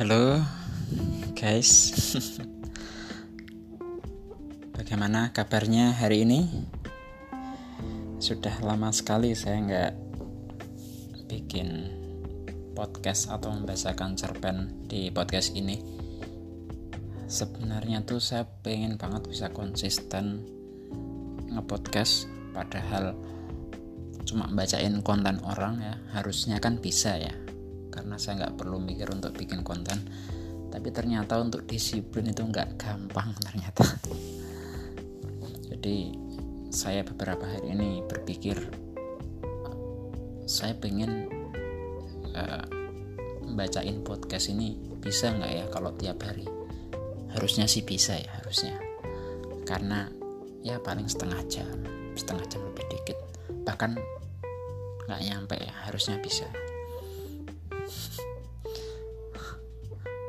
Halo 0.00 0.40
guys. 1.36 1.92
Bagaimana 4.80 5.28
kabarnya 5.36 5.92
hari 5.92 6.24
ini? 6.24 6.48
Sudah 8.16 8.64
lama 8.64 8.96
sekali 8.96 9.36
saya 9.36 9.60
nggak 9.60 9.92
bikin 11.28 11.92
podcast 12.72 13.28
atau 13.28 13.52
membacakan 13.52 14.16
cerpen 14.16 14.88
di 14.88 15.12
podcast 15.12 15.52
ini. 15.52 15.76
Sebenarnya 17.28 18.00
tuh 18.00 18.24
saya 18.24 18.48
pengen 18.64 18.96
banget 18.96 19.28
bisa 19.28 19.52
konsisten 19.52 20.48
ngepodcast 21.52 22.24
Padahal 22.56 23.20
cuma 24.24 24.48
bacain 24.48 25.04
konten 25.04 25.44
orang 25.44 25.76
ya 25.84 26.00
harusnya 26.16 26.56
kan 26.56 26.80
bisa 26.80 27.20
ya 27.20 27.49
karena 27.90 28.16
saya 28.16 28.46
nggak 28.46 28.56
perlu 28.56 28.78
mikir 28.78 29.10
untuk 29.10 29.34
bikin 29.34 29.66
konten. 29.66 29.98
Tapi 30.70 30.88
ternyata 30.94 31.36
untuk 31.42 31.66
disiplin 31.66 32.30
itu 32.30 32.46
nggak 32.46 32.78
gampang 32.78 33.34
ternyata. 33.42 33.84
Jadi 35.70 36.14
saya 36.70 37.02
beberapa 37.02 37.42
hari 37.42 37.74
ini 37.74 38.06
berpikir 38.06 38.54
saya 40.46 40.74
pengen 40.78 41.26
uh, 42.34 42.64
bacain 43.54 44.06
podcast 44.06 44.54
ini 44.54 44.78
bisa 45.02 45.34
nggak 45.34 45.52
ya 45.52 45.64
kalau 45.74 45.90
tiap 45.98 46.22
hari? 46.22 46.46
Harusnya 47.34 47.66
sih 47.66 47.82
bisa 47.82 48.14
ya 48.14 48.30
harusnya. 48.38 48.78
Karena 49.66 50.06
ya 50.62 50.78
paling 50.78 51.10
setengah 51.10 51.42
jam 51.50 51.66
setengah 52.14 52.46
jam 52.46 52.62
lebih 52.70 52.86
dikit. 52.94 53.18
Bahkan 53.66 53.98
nggak 55.10 55.20
nyampe 55.26 55.58
ya 55.58 55.74
harusnya 55.90 56.22
bisa 56.22 56.46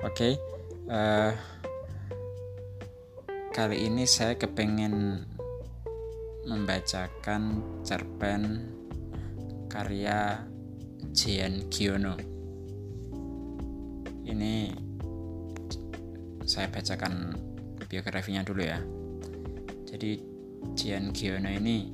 Oke, 0.02 0.34
okay, 0.34 0.34
uh, 0.90 1.30
eh, 1.30 1.34
kali 3.54 3.86
ini 3.86 4.10
saya 4.10 4.34
kepengen 4.34 5.22
membacakan 6.50 7.62
cerpen 7.86 8.66
karya 9.70 10.42
Jian 11.14 11.70
Giono. 11.70 12.18
Ini 14.26 14.74
saya 16.50 16.66
bacakan 16.74 17.38
biografinya 17.86 18.42
dulu 18.42 18.66
ya. 18.66 18.82
Jadi 19.86 20.18
Jian 20.74 21.14
Giono 21.14 21.54
ini 21.54 21.94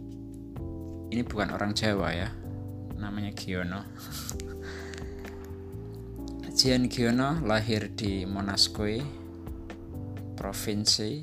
ini 1.11 1.21
bukan 1.27 1.51
orang 1.51 1.75
Jawa 1.75 2.15
ya, 2.15 2.31
namanya 2.95 3.35
Giono. 3.35 3.83
Jian 6.57 6.89
Giono 6.89 7.37
lahir 7.45 7.93
di 7.93 8.25
Monascoy, 8.25 8.97
Provinsi 10.33 11.21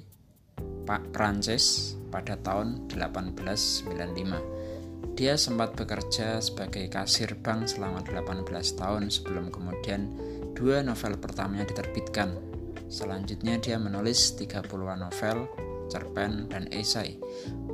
Pak 0.87 1.11
Prancis 1.11 1.99
pada 2.07 2.39
tahun 2.39 2.87
1895. 2.87 5.19
Dia 5.19 5.35
sempat 5.35 5.75
bekerja 5.75 6.39
sebagai 6.39 6.87
kasir 6.87 7.35
bank 7.35 7.67
selama 7.67 8.07
18 8.07 8.47
tahun 8.79 9.11
sebelum 9.11 9.51
kemudian 9.51 10.07
dua 10.55 10.87
novel 10.87 11.19
pertamanya 11.19 11.67
diterbitkan. 11.67 12.39
Selanjutnya 12.87 13.59
dia 13.59 13.75
menulis 13.75 14.39
30-an 14.39 15.03
novel, 15.03 15.51
cerpen, 15.91 16.47
dan 16.47 16.71
esai. 16.71 17.19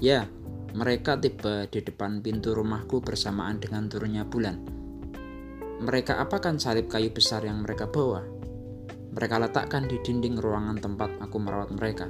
Ya, 0.00 0.24
mereka 0.72 1.20
tiba 1.20 1.68
di 1.68 1.84
depan 1.84 2.24
pintu 2.24 2.56
rumahku 2.56 3.04
bersamaan 3.04 3.60
dengan 3.60 3.84
turunnya 3.84 4.24
bulan. 4.24 4.64
Mereka 5.84 6.16
apakan 6.16 6.56
salib 6.56 6.88
kayu 6.88 7.12
besar 7.12 7.44
yang 7.44 7.60
mereka 7.60 7.92
bawa? 7.92 8.24
Mereka 9.12 9.36
letakkan 9.36 9.84
di 9.84 10.00
dinding 10.00 10.40
ruangan 10.40 10.80
tempat 10.80 11.20
aku 11.20 11.36
merawat 11.36 11.76
mereka. 11.76 12.08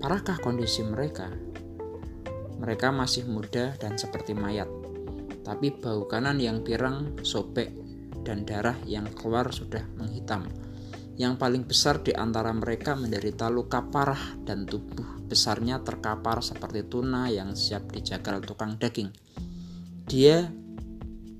Parahkah 0.00 0.40
kondisi 0.40 0.80
mereka? 0.88 1.47
Mereka 2.58 2.90
masih 2.90 3.24
muda 3.24 3.74
dan 3.78 3.94
seperti 3.94 4.34
mayat, 4.34 4.66
tapi 5.46 5.72
bau 5.72 6.04
kanan 6.10 6.42
yang 6.42 6.60
pirang, 6.66 7.16
sobek, 7.22 7.70
dan 8.26 8.44
darah 8.44 8.76
yang 8.84 9.08
keluar 9.14 9.48
sudah 9.54 9.86
menghitam. 9.96 10.44
Yang 11.18 11.34
paling 11.34 11.64
besar 11.66 11.98
di 12.04 12.14
antara 12.14 12.54
mereka 12.54 12.94
menderita 12.94 13.50
luka 13.50 13.82
parah 13.82 14.38
dan 14.46 14.68
tubuh 14.68 15.18
besarnya 15.26 15.82
terkapar 15.82 16.44
seperti 16.44 16.86
tuna 16.86 17.26
yang 17.26 17.58
siap 17.58 17.90
dijagal 17.90 18.46
tukang 18.46 18.78
daging. 18.78 19.10
Dia 20.06 20.46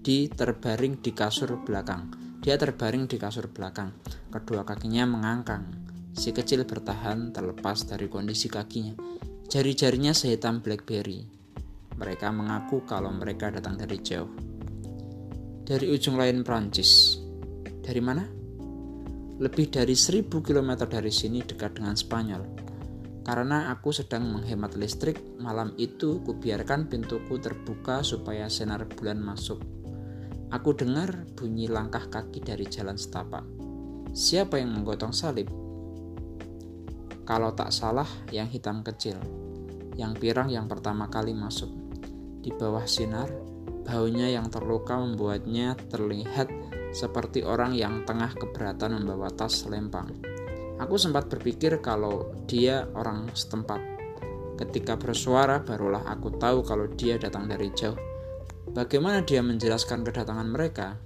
di 0.03 0.27
terbaring 0.27 0.99
di 0.99 1.15
kasur 1.15 1.63
belakang. 1.63 2.11
Dia 2.43 2.57
terbaring 2.57 3.07
di 3.07 3.21
kasur 3.21 3.53
belakang. 3.53 3.93
Kedua 4.33 4.65
kakinya 4.65 5.05
mengangkang. 5.05 5.69
Si 6.17 6.35
kecil 6.35 6.67
bertahan 6.67 7.31
terlepas 7.31 7.87
dari 7.87 8.11
kondisi 8.11 8.51
kakinya. 8.51 8.97
Jari-jarinya 9.49 10.13
sehitam 10.13 10.61
blackberry. 10.61 11.25
Mereka 11.97 12.29
mengaku 12.29 12.85
kalau 12.85 13.09
mereka 13.09 13.49
datang 13.49 13.81
dari 13.81 13.97
jauh. 14.05 14.29
Dari 15.65 15.89
ujung 15.89 16.21
lain 16.21 16.45
Prancis. 16.45 17.17
Dari 17.81 17.97
mana? 18.05 18.29
Lebih 19.41 19.73
dari 19.73 19.97
seribu 19.97 20.45
kilometer 20.45 20.85
dari 20.85 21.09
sini 21.09 21.41
dekat 21.41 21.81
dengan 21.81 21.97
Spanyol. 21.97 22.45
Karena 23.25 23.73
aku 23.73 23.89
sedang 23.89 24.29
menghemat 24.29 24.77
listrik, 24.77 25.17
malam 25.41 25.73
itu 25.81 26.21
kubiarkan 26.29 26.93
pintuku 26.93 27.41
terbuka 27.41 28.05
supaya 28.05 28.53
sinar 28.53 28.85
bulan 28.85 29.17
masuk. 29.17 29.65
Aku 30.53 30.77
dengar 30.77 31.25
bunyi 31.41 31.73
langkah 31.73 32.05
kaki 32.13 32.45
dari 32.45 32.69
jalan 32.69 33.01
setapak. 33.01 33.49
Siapa 34.13 34.61
yang 34.61 34.77
menggotong 34.77 35.17
salib? 35.17 35.49
Kalau 37.29 37.53
tak 37.53 37.77
salah, 37.77 38.09
yang 38.33 38.49
hitam 38.49 38.81
kecil, 38.81 39.21
yang 40.01 40.17
pirang 40.17 40.49
yang 40.49 40.65
pertama 40.65 41.13
kali 41.13 41.37
masuk. 41.37 41.69
di 42.39 42.55
bawah 42.55 42.89
sinar. 42.89 43.29
Baunya 43.85 44.33
yang 44.33 44.49
terluka 44.49 44.97
membuatnya 44.97 45.77
terlihat 45.77 46.49
seperti 46.97 47.45
orang 47.45 47.77
yang 47.77 48.09
tengah 48.09 48.33
keberatan 48.33 48.97
membawa 48.97 49.29
tas 49.29 49.69
lempang. 49.69 50.09
Aku 50.81 50.97
sempat 50.97 51.29
berpikir 51.29 51.85
kalau 51.85 52.33
dia 52.49 52.89
orang 52.97 53.29
setempat. 53.37 53.83
Ketika 54.57 54.97
bersuara, 54.97 55.61
barulah 55.61 56.09
aku 56.09 56.33
tahu 56.41 56.65
kalau 56.65 56.89
dia 56.89 57.21
datang 57.21 57.51
dari 57.51 57.69
jauh. 57.75 57.99
Bagaimana 58.73 59.21
dia 59.27 59.45
menjelaskan 59.45 60.07
kedatangan 60.07 60.49
mereka? 60.49 60.97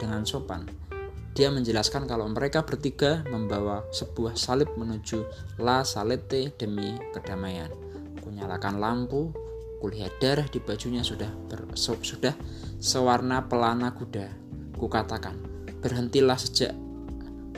Dengan 0.00 0.26
sopan. 0.26 0.89
Dia 1.30 1.48
menjelaskan 1.54 2.10
kalau 2.10 2.26
mereka 2.26 2.66
bertiga 2.66 3.22
membawa 3.30 3.86
sebuah 3.94 4.34
salib 4.34 4.74
menuju 4.74 5.22
La 5.62 5.86
Salete 5.86 6.50
demi 6.58 6.98
kedamaian. 7.14 7.70
Kunyalakan 8.18 8.82
lampu, 8.82 9.30
kulihat 9.78 10.18
darah 10.18 10.50
di 10.50 10.58
bajunya 10.58 11.06
sudah 11.06 11.30
ber, 11.46 11.70
sudah 11.78 12.34
sewarna 12.82 13.46
pelana 13.46 13.94
kuda. 13.94 14.26
Kukatakan, 14.74 15.38
berhentilah 15.80 16.36
sejak 16.36 16.74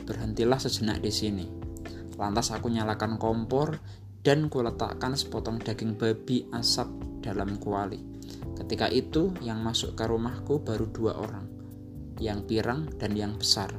berhentilah 0.03 0.59
sejenak 0.59 0.99
di 0.99 1.11
sini. 1.11 1.45
Lantas 2.19 2.51
aku 2.51 2.69
nyalakan 2.69 3.17
kompor 3.17 3.79
dan 4.21 4.51
kuletakkan 4.51 5.15
sepotong 5.15 5.59
daging 5.63 5.95
babi 5.97 6.45
asap 6.53 6.87
dalam 7.23 7.57
kuali. 7.57 7.99
Ketika 8.53 8.91
itu, 8.91 9.33
yang 9.41 9.63
masuk 9.63 9.95
ke 9.97 10.03
rumahku 10.05 10.61
baru 10.61 10.85
dua 10.91 11.17
orang, 11.17 11.52
yang 12.23 12.47
pirang 12.47 12.87
dan 12.95 13.11
yang 13.19 13.35
besar. 13.35 13.75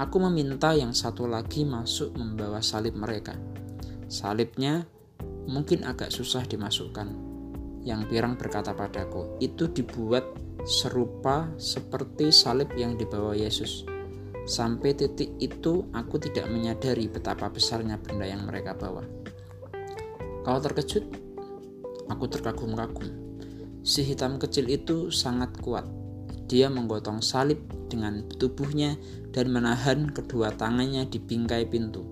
Aku 0.00 0.16
meminta 0.20 0.72
yang 0.72 0.96
satu 0.96 1.28
lagi 1.28 1.68
masuk 1.68 2.16
membawa 2.16 2.64
salib 2.64 2.96
mereka. 2.96 3.36
Salibnya 4.08 4.88
mungkin 5.44 5.84
agak 5.84 6.08
susah 6.08 6.44
dimasukkan. 6.48 7.12
Yang 7.84 8.00
pirang 8.10 8.34
berkata 8.34 8.72
padaku, 8.72 9.38
itu 9.38 9.68
dibuat 9.70 10.24
serupa 10.66 11.48
seperti 11.60 12.34
salib 12.34 12.72
yang 12.74 12.98
dibawa 12.98 13.32
Yesus. 13.36 13.86
Sampai 14.46 14.94
titik 14.94 15.38
itu 15.42 15.86
aku 15.90 16.22
tidak 16.22 16.50
menyadari 16.50 17.10
betapa 17.10 17.50
besarnya 17.50 17.98
benda 17.98 18.26
yang 18.26 18.46
mereka 18.46 18.74
bawa. 18.74 19.02
Kau 20.46 20.58
terkejut? 20.62 21.02
Aku 22.06 22.30
terkagum-kagum. 22.30 23.10
Si 23.82 24.06
hitam 24.06 24.38
kecil 24.38 24.70
itu 24.70 25.10
sangat 25.10 25.56
kuat. 25.58 25.95
Dia 26.46 26.70
menggotong 26.70 27.22
salib 27.26 27.58
dengan 27.90 28.22
tubuhnya 28.38 28.94
dan 29.34 29.50
menahan 29.50 30.14
kedua 30.14 30.54
tangannya 30.54 31.02
di 31.10 31.18
bingkai 31.18 31.66
pintu. 31.66 32.06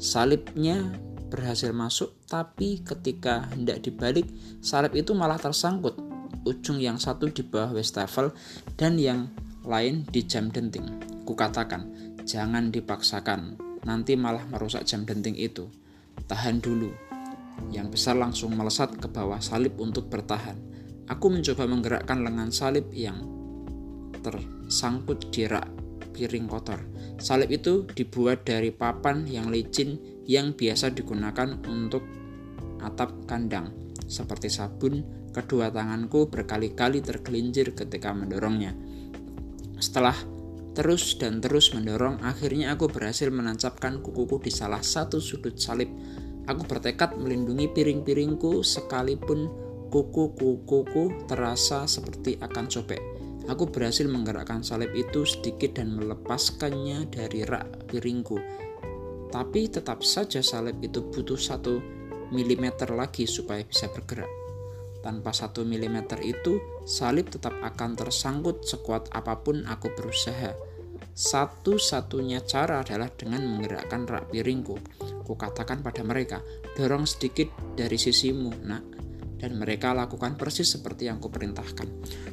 Salibnya 0.00 0.80
berhasil 1.28 1.70
masuk, 1.74 2.16
tapi 2.24 2.80
ketika 2.80 3.50
hendak 3.52 3.84
dibalik, 3.84 4.24
salib 4.64 4.96
itu 4.96 5.12
malah 5.12 5.36
tersangkut. 5.36 5.98
Ujung 6.44 6.80
yang 6.80 6.96
satu 6.96 7.28
di 7.28 7.44
bawah 7.44 7.76
wastafel 7.76 8.32
dan 8.76 9.00
yang 9.00 9.28
lain 9.64 10.04
di 10.08 10.24
jam 10.24 10.52
denting. 10.52 10.84
Kukatakan, 11.24 11.88
jangan 12.24 12.68
dipaksakan, 12.68 13.56
nanti 13.84 14.16
malah 14.16 14.44
merusak 14.48 14.84
jam 14.84 15.08
denting 15.08 15.36
itu. 15.36 15.68
Tahan 16.28 16.60
dulu. 16.60 16.92
Yang 17.72 17.96
besar 17.96 18.16
langsung 18.16 18.52
melesat 18.56 18.96
ke 18.96 19.08
bawah 19.08 19.40
salib 19.40 19.76
untuk 19.80 20.08
bertahan. 20.12 20.56
Aku 21.08 21.28
mencoba 21.28 21.68
menggerakkan 21.68 22.24
lengan 22.24 22.48
salib 22.48 22.88
yang 22.92 23.43
tersangkut 24.24 25.28
di 25.28 25.44
rak 25.44 25.68
piring 26.16 26.48
kotor. 26.48 26.80
Salib 27.20 27.52
itu 27.52 27.84
dibuat 27.84 28.48
dari 28.48 28.72
papan 28.72 29.28
yang 29.28 29.52
licin 29.52 30.00
yang 30.24 30.56
biasa 30.56 30.96
digunakan 30.96 31.60
untuk 31.68 32.00
atap 32.80 33.28
kandang. 33.28 33.70
Seperti 34.08 34.48
sabun, 34.48 35.04
kedua 35.36 35.68
tanganku 35.68 36.32
berkali-kali 36.32 37.04
tergelincir 37.04 37.76
ketika 37.76 38.16
mendorongnya. 38.16 38.72
Setelah 39.76 40.16
terus 40.72 41.20
dan 41.20 41.44
terus 41.44 41.76
mendorong, 41.76 42.24
akhirnya 42.24 42.72
aku 42.72 42.88
berhasil 42.88 43.28
menancapkan 43.28 44.00
kukuku 44.00 44.48
di 44.48 44.52
salah 44.54 44.80
satu 44.80 45.20
sudut 45.20 45.60
salib. 45.60 45.92
Aku 46.44 46.64
bertekad 46.68 47.16
melindungi 47.16 47.72
piring-piringku 47.72 48.60
sekalipun 48.60 49.64
Kuku-kukuku 49.94 51.30
terasa 51.30 51.86
seperti 51.86 52.34
akan 52.42 52.66
sobek. 52.66 53.13
Aku 53.44 53.68
berhasil 53.68 54.08
menggerakkan 54.08 54.64
salib 54.64 54.96
itu 54.96 55.28
sedikit 55.28 55.76
dan 55.76 55.92
melepaskannya 55.92 57.12
dari 57.12 57.44
rak 57.44 57.92
piringku. 57.92 58.40
Tapi 59.28 59.68
tetap 59.68 60.00
saja 60.00 60.40
salib 60.40 60.80
itu 60.80 61.04
butuh 61.04 61.36
satu 61.36 61.76
milimeter 62.32 62.88
lagi 62.96 63.28
supaya 63.28 63.60
bisa 63.60 63.92
bergerak. 63.92 64.30
Tanpa 65.04 65.36
satu 65.36 65.68
milimeter 65.68 66.16
itu, 66.24 66.56
salib 66.88 67.28
tetap 67.28 67.52
akan 67.60 67.92
tersangkut 67.92 68.64
sekuat 68.64 69.12
apa 69.12 69.36
pun 69.44 69.68
aku 69.68 69.92
berusaha. 69.92 70.56
Satu-satunya 71.12 72.40
cara 72.48 72.80
adalah 72.80 73.12
dengan 73.12 73.44
menggerakkan 73.44 74.08
rak 74.08 74.32
piringku. 74.32 74.80
Kukatakan 75.28 75.84
pada 75.84 76.00
mereka, 76.00 76.40
dorong 76.72 77.04
sedikit 77.04 77.52
dari 77.76 78.00
sisimu, 78.00 78.64
nak 78.64 78.93
dan 79.44 79.60
mereka 79.60 79.92
lakukan 79.92 80.40
persis 80.40 80.72
seperti 80.72 81.12
yang 81.12 81.20
kuperintahkan. 81.20 81.84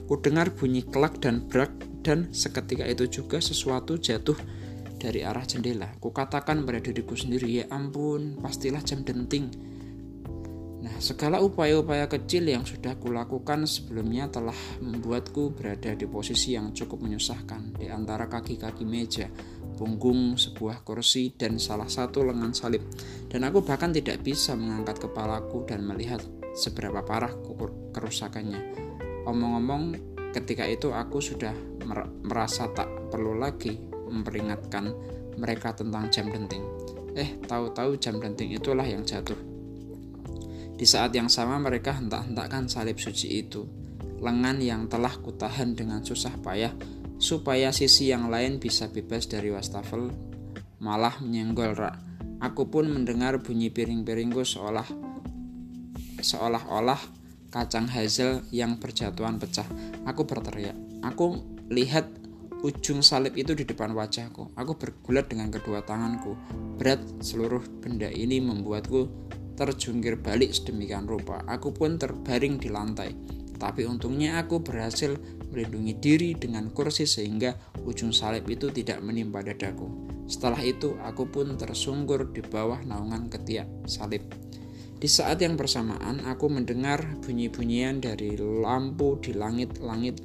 Kudengar 0.08 0.56
bunyi 0.56 0.88
kelak 0.88 1.20
dan 1.20 1.44
brak 1.44 1.76
dan 2.08 2.32
seketika 2.32 2.88
itu 2.88 3.12
juga 3.12 3.44
sesuatu 3.44 4.00
jatuh 4.00 4.40
dari 4.96 5.28
arah 5.28 5.44
jendela. 5.44 5.92
Kukatakan 6.00 6.64
pada 6.64 6.80
diriku 6.80 7.20
sendiri, 7.20 7.60
ya 7.60 7.66
ampun, 7.68 8.40
pastilah 8.40 8.80
jam 8.80 9.04
denting. 9.04 9.52
Nah, 10.82 10.98
segala 11.04 11.44
upaya-upaya 11.44 12.08
kecil 12.08 12.48
yang 12.48 12.64
sudah 12.64 12.96
kulakukan 12.96 13.68
sebelumnya 13.68 14.32
telah 14.32 14.56
membuatku 14.80 15.52
berada 15.52 15.94
di 15.94 16.08
posisi 16.08 16.56
yang 16.56 16.72
cukup 16.72 17.04
menyusahkan 17.06 17.76
di 17.76 17.92
antara 17.92 18.26
kaki-kaki 18.32 18.88
meja, 18.88 19.28
punggung 19.76 20.40
sebuah 20.40 20.82
kursi, 20.88 21.36
dan 21.36 21.60
salah 21.60 21.92
satu 21.92 22.24
lengan 22.24 22.56
salib. 22.56 22.82
Dan 23.28 23.46
aku 23.46 23.62
bahkan 23.62 23.92
tidak 23.92 24.24
bisa 24.24 24.56
mengangkat 24.58 25.06
kepalaku 25.06 25.68
dan 25.70 25.86
melihat 25.86 26.24
seberapa 26.56 27.04
parah 27.04 27.32
kerusakannya. 27.96 28.62
Omong-omong, 29.28 29.84
ketika 30.34 30.66
itu 30.66 30.92
aku 30.92 31.22
sudah 31.22 31.54
merasa 32.24 32.72
tak 32.72 32.88
perlu 33.12 33.36
lagi 33.36 33.76
memperingatkan 34.12 34.92
mereka 35.40 35.76
tentang 35.76 36.12
jam 36.12 36.28
denting. 36.28 36.64
Eh, 37.16 37.40
tahu-tahu 37.44 38.00
jam 38.00 38.20
denting 38.20 38.56
itulah 38.56 38.88
yang 38.88 39.04
jatuh. 39.04 39.38
Di 40.76 40.86
saat 40.88 41.14
yang 41.14 41.30
sama 41.30 41.62
mereka 41.62 41.94
hentak-hentakkan 41.94 42.66
salib 42.66 42.98
suci 42.98 43.46
itu, 43.46 43.68
lengan 44.18 44.58
yang 44.64 44.90
telah 44.90 45.14
kutahan 45.20 45.78
dengan 45.78 46.02
susah 46.02 46.34
payah 46.42 46.74
supaya 47.22 47.70
sisi 47.70 48.10
yang 48.10 48.34
lain 48.34 48.58
bisa 48.58 48.90
bebas 48.90 49.30
dari 49.30 49.54
wastafel 49.54 50.10
malah 50.82 51.22
menyenggol 51.22 51.78
rak. 51.78 52.02
Aku 52.42 52.74
pun 52.74 52.90
mendengar 52.90 53.38
bunyi 53.38 53.70
piring-piringku 53.70 54.42
seolah 54.42 55.11
seolah-olah 56.24 56.98
kacang 57.52 57.86
hazel 57.92 58.42
yang 58.50 58.80
berjatuhan 58.80 59.38
pecah. 59.38 59.68
Aku 60.08 60.24
berteriak. 60.24 60.74
Aku 61.04 61.44
lihat 61.68 62.08
ujung 62.62 63.02
salib 63.02 63.36
itu 63.36 63.52
di 63.58 63.68
depan 63.68 63.92
wajahku. 63.92 64.56
Aku 64.56 64.80
bergulat 64.80 65.28
dengan 65.28 65.52
kedua 65.52 65.84
tanganku. 65.84 66.38
Berat 66.80 67.04
seluruh 67.20 67.62
benda 67.84 68.08
ini 68.08 68.40
membuatku 68.40 69.10
terjungkir 69.60 70.22
balik 70.24 70.56
sedemikian 70.56 71.06
rupa. 71.06 71.44
Aku 71.46 71.76
pun 71.76 72.00
terbaring 72.00 72.58
di 72.58 72.72
lantai. 72.72 73.14
Tapi 73.62 73.86
untungnya 73.86 74.42
aku 74.42 74.66
berhasil 74.66 75.14
melindungi 75.54 75.94
diri 76.02 76.30
dengan 76.34 76.74
kursi 76.74 77.06
sehingga 77.06 77.54
ujung 77.86 78.10
salib 78.10 78.50
itu 78.50 78.74
tidak 78.74 79.04
menimpa 79.06 79.46
dadaku. 79.46 79.86
Setelah 80.26 80.64
itu, 80.64 80.98
aku 81.04 81.30
pun 81.30 81.60
tersungkur 81.60 82.32
di 82.32 82.42
bawah 82.42 82.82
naungan 82.88 83.30
ketiak 83.30 83.68
salib. 83.86 84.26
Di 85.02 85.10
saat 85.10 85.42
yang 85.42 85.58
bersamaan, 85.58 86.22
aku 86.30 86.46
mendengar 86.46 87.02
bunyi-bunyian 87.26 87.98
dari 88.06 88.38
lampu 88.38 89.18
di 89.18 89.34
langit-langit 89.34 90.22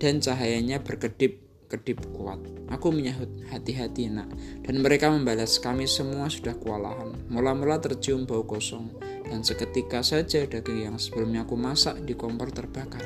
dan 0.00 0.16
cahayanya 0.16 0.80
berkedip-kedip 0.80 2.00
kuat. 2.16 2.40
Aku 2.72 2.88
menyahut 2.88 3.28
hati-hati 3.52 4.08
nak, 4.08 4.32
dan 4.64 4.80
mereka 4.80 5.12
membalas 5.12 5.60
kami 5.60 5.84
semua 5.84 6.32
sudah 6.32 6.56
kewalahan. 6.56 7.12
Mula-mula 7.28 7.76
tercium 7.84 8.24
bau 8.24 8.48
kosong, 8.48 8.96
dan 9.28 9.44
seketika 9.44 10.00
saja 10.00 10.48
daging 10.48 10.88
yang 10.88 10.96
sebelumnya 10.96 11.44
aku 11.44 11.60
masak 11.60 12.00
di 12.08 12.16
kompor 12.16 12.48
terbakar. 12.48 13.04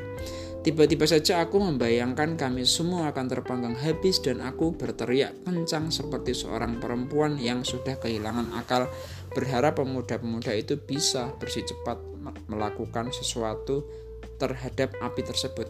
Tiba-tiba 0.58 1.06
saja 1.06 1.46
aku 1.46 1.62
membayangkan 1.62 2.34
kami 2.34 2.66
semua 2.66 3.14
akan 3.14 3.26
terpanggang 3.30 3.78
habis 3.78 4.18
dan 4.18 4.42
aku 4.42 4.74
berteriak 4.74 5.32
kencang 5.46 5.88
seperti 5.94 6.34
seorang 6.34 6.82
perempuan 6.82 7.38
yang 7.38 7.62
sudah 7.62 7.94
kehilangan 7.96 8.50
akal 8.58 8.90
berharap 9.32 9.80
pemuda-pemuda 9.80 10.54
itu 10.56 10.80
bisa 10.80 11.32
bersih 11.36 11.64
cepat 11.64 12.00
melakukan 12.48 13.12
sesuatu 13.12 13.84
terhadap 14.40 14.94
api 15.02 15.22
tersebut. 15.24 15.68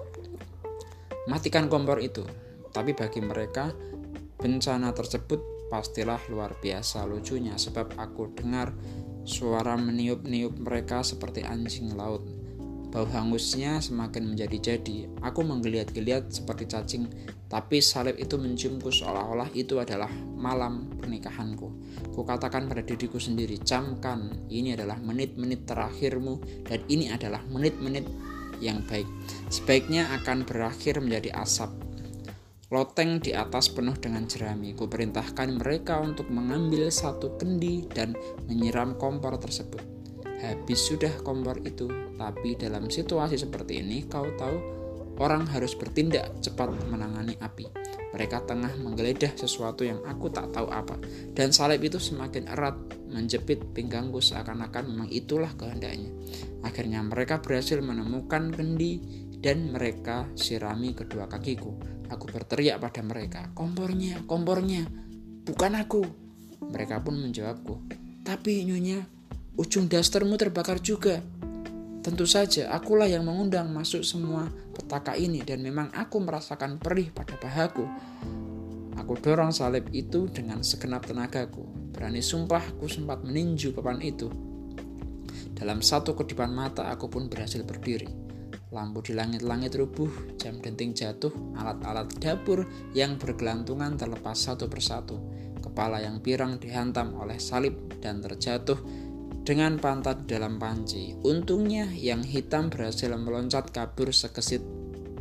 Matikan 1.28 1.68
kompor 1.68 2.00
itu. 2.00 2.24
Tapi 2.68 2.92
bagi 2.92 3.24
mereka 3.24 3.72
bencana 4.38 4.94
tersebut 4.94 5.68
pastilah 5.68 6.20
luar 6.32 6.56
biasa 6.56 7.04
lucunya 7.04 7.58
sebab 7.60 7.98
aku 8.00 8.32
dengar 8.32 8.72
suara 9.28 9.76
meniup-niup 9.76 10.56
mereka 10.56 11.04
seperti 11.04 11.44
anjing 11.44 11.92
laut 11.92 12.24
Bau 12.88 13.04
hangusnya 13.04 13.84
semakin 13.84 14.32
menjadi-jadi. 14.32 15.20
Aku 15.20 15.44
menggeliat-geliat 15.44 16.32
seperti 16.32 16.64
cacing, 16.72 17.04
tapi 17.44 17.84
salib 17.84 18.16
itu 18.16 18.40
menciumku 18.40 18.88
seolah-olah 18.88 19.52
itu 19.52 19.76
adalah 19.76 20.08
malam 20.40 20.88
pernikahanku. 20.96 21.68
Kukatakan 22.16 22.64
pada 22.64 22.80
diriku 22.80 23.20
sendiri, 23.20 23.60
camkan, 23.60 24.48
ini 24.48 24.72
adalah 24.72 24.96
menit-menit 25.04 25.68
terakhirmu 25.68 26.64
dan 26.64 26.80
ini 26.88 27.12
adalah 27.12 27.44
menit-menit 27.52 28.08
yang 28.64 28.80
baik. 28.88 29.06
Sebaiknya 29.52 30.08
akan 30.24 30.48
berakhir 30.48 31.04
menjadi 31.04 31.36
asap. 31.44 31.68
Loteng 32.72 33.20
di 33.20 33.36
atas 33.36 33.68
penuh 33.68 33.96
dengan 34.00 34.24
jerami. 34.24 34.72
Kuperintahkan 34.72 35.60
mereka 35.60 36.00
untuk 36.00 36.32
mengambil 36.32 36.88
satu 36.88 37.36
kendi 37.36 37.84
dan 37.92 38.16
menyiram 38.48 38.96
kompor 38.96 39.36
tersebut 39.40 39.97
habis 40.42 40.80
sudah 40.82 41.12
kompor 41.22 41.58
itu. 41.62 41.86
Tapi 42.18 42.58
dalam 42.58 42.90
situasi 42.90 43.38
seperti 43.38 43.82
ini, 43.82 44.06
kau 44.06 44.26
tahu 44.34 44.56
orang 45.18 45.46
harus 45.50 45.74
bertindak 45.74 46.30
cepat 46.42 46.70
menangani 46.86 47.34
api. 47.42 47.66
Mereka 48.08 48.48
tengah 48.48 48.72
menggeledah 48.80 49.36
sesuatu 49.36 49.84
yang 49.84 50.00
aku 50.06 50.32
tak 50.32 50.48
tahu 50.54 50.70
apa. 50.72 50.96
Dan 51.34 51.52
salib 51.52 51.84
itu 51.84 52.00
semakin 52.00 52.48
erat 52.48 52.76
menjepit 53.10 53.60
pinggangku 53.76 54.22
seakan-akan 54.22 54.88
memang 54.88 55.08
itulah 55.12 55.52
kehendaknya. 55.58 56.08
Akhirnya 56.64 57.04
mereka 57.04 57.42
berhasil 57.44 57.78
menemukan 57.84 58.54
kendi 58.54 59.02
dan 59.38 59.70
mereka 59.70 60.26
sirami 60.34 60.96
kedua 60.96 61.28
kakiku. 61.28 61.76
Aku 62.08 62.24
berteriak 62.32 62.80
pada 62.80 63.04
mereka, 63.04 63.52
kompornya, 63.52 64.24
kompornya, 64.24 64.88
bukan 65.44 65.76
aku. 65.76 66.02
Mereka 66.58 67.04
pun 67.04 67.20
menjawabku, 67.20 67.74
tapi 68.24 68.66
nyonya, 68.66 69.04
ujung 69.58 69.90
dastermu 69.90 70.38
terbakar 70.38 70.78
juga. 70.78 71.18
Tentu 71.98 72.24
saja, 72.30 72.70
akulah 72.70 73.10
yang 73.10 73.26
mengundang 73.26 73.74
masuk 73.74 74.06
semua 74.06 74.46
petaka 74.70 75.18
ini 75.18 75.42
dan 75.42 75.60
memang 75.60 75.90
aku 75.90 76.22
merasakan 76.22 76.78
perih 76.78 77.10
pada 77.10 77.34
pahaku. 77.34 77.84
Aku 78.94 79.18
dorong 79.18 79.50
salib 79.50 79.90
itu 79.90 80.30
dengan 80.30 80.62
segenap 80.62 81.04
tenagaku. 81.10 81.66
Berani 81.90 82.22
sumpah, 82.22 82.62
aku 82.62 82.86
sempat 82.86 83.26
meninju 83.26 83.74
papan 83.74 83.98
itu. 83.98 84.30
Dalam 85.58 85.82
satu 85.82 86.14
kedipan 86.14 86.54
mata, 86.54 86.86
aku 86.86 87.10
pun 87.10 87.26
berhasil 87.26 87.66
berdiri. 87.66 88.06
Lampu 88.70 89.02
di 89.02 89.18
langit-langit 89.18 89.74
rubuh, 89.74 90.38
jam 90.38 90.62
denting 90.62 90.94
jatuh, 90.94 91.34
alat-alat 91.58 92.06
dapur 92.22 92.62
yang 92.94 93.18
bergelantungan 93.18 93.98
terlepas 93.98 94.38
satu 94.38 94.70
persatu. 94.70 95.18
Kepala 95.58 95.98
yang 95.98 96.22
pirang 96.22 96.62
dihantam 96.62 97.18
oleh 97.18 97.42
salib 97.42 97.74
dan 97.98 98.22
terjatuh 98.22 99.07
dengan 99.48 99.80
pantat 99.80 100.28
dalam 100.28 100.60
panci. 100.60 101.16
Untungnya 101.24 101.88
yang 101.96 102.20
hitam 102.20 102.68
berhasil 102.68 103.08
meloncat 103.16 103.72
kabur 103.72 104.12
sekesit 104.12 104.60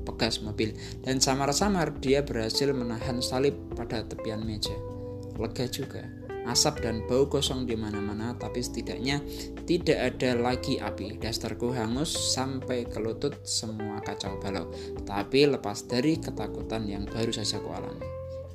pegas 0.03 0.43
mobil 0.43 0.75
dan 1.07 1.23
samar-samar 1.23 1.95
dia 2.03 2.27
berhasil 2.27 2.75
menahan 2.75 3.23
salib 3.23 3.55
pada 3.71 4.03
tepian 4.03 4.43
meja. 4.43 4.75
Lega 5.39 5.63
juga. 5.71 6.03
Asap 6.47 6.79
dan 6.79 7.03
bau 7.11 7.27
kosong 7.27 7.67
di 7.67 7.75
mana-mana, 7.75 8.31
tapi 8.39 8.63
setidaknya 8.63 9.19
tidak 9.67 10.15
ada 10.15 10.31
lagi 10.31 10.79
api. 10.79 11.19
Dasterku 11.19 11.75
hangus 11.75 12.15
sampai 12.31 12.87
ke 12.87 13.03
lutut 13.03 13.35
semua 13.43 13.99
kacau 13.99 14.39
balau. 14.39 14.71
Tapi 15.03 15.43
lepas 15.43 15.83
dari 15.91 16.15
ketakutan 16.15 16.87
yang 16.87 17.03
baru 17.03 17.35
saja 17.35 17.59
kualami. 17.59 17.99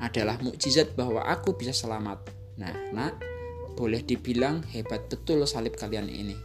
Adalah 0.00 0.40
mukjizat 0.40 0.96
bahwa 0.96 1.20
aku 1.20 1.52
bisa 1.52 1.76
selamat. 1.76 2.32
Nah, 2.56 2.72
nak, 2.96 3.20
boleh 3.74 4.04
dibilang 4.04 4.62
hebat 4.72 5.08
betul 5.08 5.44
salib 5.48 5.74
kalian 5.74 6.08
ini. 6.08 6.36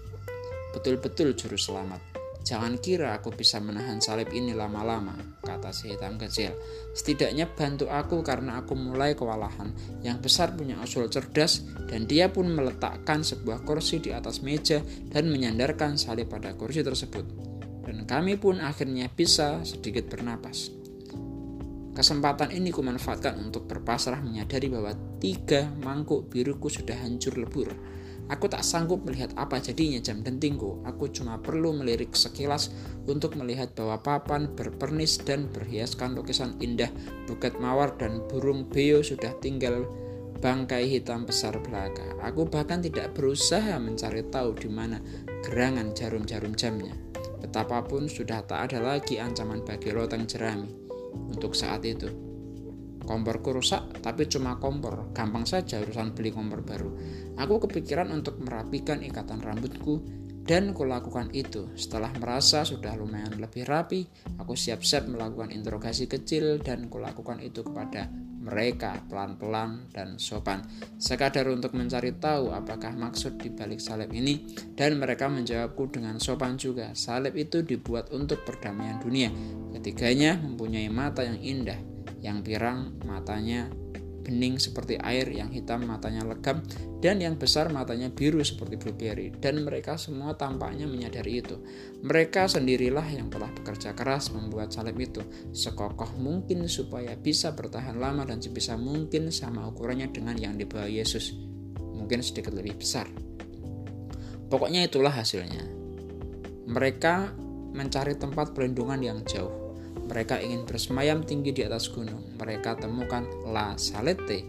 Betul-betul 0.76 1.34
juru 1.34 1.58
selamat. 1.58 2.18
Jangan 2.48 2.80
kira 2.80 3.12
aku 3.12 3.36
bisa 3.36 3.60
menahan 3.60 4.00
salib 4.00 4.32
ini 4.32 4.56
lama-lama, 4.56 5.12
kata 5.44 5.76
si 5.76 5.92
hitam 5.92 6.16
kecil. 6.16 6.56
Setidaknya 6.96 7.44
bantu 7.52 7.92
aku 7.92 8.24
karena 8.24 8.64
aku 8.64 8.72
mulai 8.72 9.20
kewalahan. 9.20 9.76
Yang 10.00 10.32
besar 10.32 10.56
punya 10.56 10.80
usul 10.80 11.12
cerdas 11.12 11.68
dan 11.92 12.08
dia 12.08 12.32
pun 12.32 12.48
meletakkan 12.48 13.20
sebuah 13.20 13.68
kursi 13.68 14.00
di 14.00 14.16
atas 14.16 14.40
meja 14.40 14.80
dan 15.12 15.28
menyandarkan 15.28 16.00
salib 16.00 16.32
pada 16.32 16.56
kursi 16.56 16.88
tersebut. 16.88 17.28
Dan 17.84 18.08
kami 18.08 18.40
pun 18.40 18.64
akhirnya 18.64 19.12
bisa 19.12 19.60
sedikit 19.68 20.08
bernapas. 20.08 20.77
Kesempatan 21.98 22.54
ini 22.54 22.70
kumanfaatkan 22.70 23.42
untuk 23.42 23.66
berpasrah 23.66 24.22
menyadari 24.22 24.70
bahwa 24.70 24.94
tiga 25.18 25.66
mangkuk 25.82 26.30
biruku 26.30 26.70
sudah 26.70 26.94
hancur 26.94 27.34
lebur. 27.42 27.74
Aku 28.30 28.46
tak 28.46 28.62
sanggup 28.62 29.02
melihat 29.02 29.34
apa 29.34 29.58
jadinya 29.58 29.98
jam 29.98 30.22
dentingku. 30.22 30.86
Aku 30.86 31.10
cuma 31.10 31.42
perlu 31.42 31.74
melirik 31.74 32.14
sekilas 32.14 32.70
untuk 33.10 33.34
melihat 33.34 33.74
bahwa 33.74 33.98
papan 34.06 34.46
berpernis 34.54 35.18
dan 35.26 35.50
berhiaskan 35.50 36.14
lukisan 36.14 36.54
indah 36.62 36.94
buket 37.26 37.58
mawar 37.58 37.98
dan 37.98 38.22
burung 38.30 38.70
beo 38.70 39.02
sudah 39.02 39.34
tinggal 39.42 39.90
bangkai 40.38 40.86
hitam 40.86 41.26
besar 41.26 41.58
belaka. 41.66 42.14
Aku 42.22 42.46
bahkan 42.46 42.78
tidak 42.78 43.18
berusaha 43.18 43.74
mencari 43.82 44.22
tahu 44.30 44.54
di 44.54 44.70
mana 44.70 45.02
gerangan 45.42 45.98
jarum-jarum 45.98 46.54
jamnya. 46.54 46.94
Betapapun 47.42 48.06
sudah 48.06 48.46
tak 48.46 48.70
ada 48.70 48.86
lagi 48.86 49.18
ancaman 49.18 49.66
bagi 49.66 49.90
loteng 49.90 50.30
jerami 50.30 50.87
untuk 51.14 51.54
saat 51.54 51.84
itu. 51.88 52.10
Komporku 53.08 53.56
rusak, 53.56 54.04
tapi 54.04 54.28
cuma 54.28 54.60
kompor. 54.60 55.16
Gampang 55.16 55.48
saja 55.48 55.80
urusan 55.80 56.12
beli 56.12 56.36
kompor 56.36 56.60
baru. 56.68 56.92
Aku 57.40 57.64
kepikiran 57.64 58.12
untuk 58.12 58.36
merapikan 58.44 59.00
ikatan 59.00 59.40
rambutku 59.40 60.04
dan 60.48 60.76
kulakukan 60.76 61.32
itu. 61.32 61.72
Setelah 61.76 62.12
merasa 62.20 62.68
sudah 62.68 62.96
lumayan 63.00 63.40
lebih 63.40 63.64
rapi, 63.64 64.08
aku 64.40 64.56
siap-siap 64.56 65.08
melakukan 65.08 65.52
interogasi 65.56 66.08
kecil 66.08 66.60
dan 66.60 66.92
kulakukan 66.92 67.40
itu 67.44 67.64
kepada 67.64 68.12
mereka 68.48 68.96
pelan-pelan 69.12 69.92
dan 69.92 70.16
sopan. 70.16 70.64
Sekadar 70.96 71.52
untuk 71.52 71.76
mencari 71.76 72.16
tahu 72.16 72.56
apakah 72.56 72.96
maksud 72.96 73.36
di 73.36 73.52
balik 73.52 73.84
salib 73.84 74.16
ini 74.16 74.48
dan 74.80 74.96
mereka 74.96 75.28
menjawabku 75.28 75.92
dengan 75.92 76.16
sopan 76.24 76.56
juga. 76.56 76.96
Salib 76.96 77.36
itu 77.36 77.60
dibuat 77.60 78.16
untuk 78.16 78.48
perdamaian 78.48 79.04
dunia. 79.04 79.28
Ketiganya 79.76 80.40
mempunyai 80.40 80.88
mata 80.88 81.28
yang 81.28 81.44
indah, 81.44 81.80
yang 82.24 82.40
pirang 82.40 82.96
matanya 83.04 83.68
bening 84.28 84.60
seperti 84.60 85.00
air, 85.00 85.32
yang 85.32 85.48
hitam 85.48 85.88
matanya 85.88 86.28
legam, 86.28 86.60
dan 87.00 87.24
yang 87.24 87.40
besar 87.40 87.72
matanya 87.72 88.12
biru 88.12 88.44
seperti 88.44 88.76
blueberry. 88.76 89.32
Dan 89.32 89.64
mereka 89.64 89.96
semua 89.96 90.36
tampaknya 90.36 90.84
menyadari 90.84 91.40
itu. 91.40 91.56
Mereka 92.04 92.52
sendirilah 92.52 93.08
yang 93.08 93.32
telah 93.32 93.48
bekerja 93.56 93.96
keras 93.96 94.36
membuat 94.36 94.76
salib 94.76 95.00
itu 95.00 95.24
sekokoh 95.56 96.20
mungkin 96.20 96.68
supaya 96.68 97.16
bisa 97.16 97.56
bertahan 97.56 97.96
lama 97.96 98.28
dan 98.28 98.44
sebisa 98.44 98.76
mungkin 98.76 99.32
sama 99.32 99.72
ukurannya 99.72 100.12
dengan 100.12 100.36
yang 100.36 100.60
dibawa 100.60 100.92
Yesus. 100.92 101.32
Mungkin 101.80 102.20
sedikit 102.20 102.52
lebih 102.52 102.84
besar. 102.84 103.08
Pokoknya 104.52 104.84
itulah 104.84 105.16
hasilnya. 105.16 105.64
Mereka 106.68 107.32
mencari 107.72 108.20
tempat 108.20 108.52
perlindungan 108.52 109.00
yang 109.00 109.20
jauh 109.24 109.67
mereka 110.08 110.40
ingin 110.40 110.64
bersemayam 110.64 111.22
tinggi 111.22 111.52
di 111.52 111.68
atas 111.68 111.92
gunung. 111.92 112.40
Mereka 112.40 112.80
temukan 112.80 113.28
La 113.48 113.76
Salete. 113.76 114.44